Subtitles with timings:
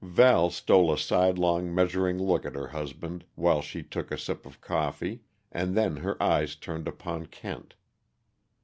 [0.03, 4.59] Val stole a sidelong, measuring look at her husband while she took a sip of
[4.59, 7.75] coffee, and then her eyes turned upon Kent.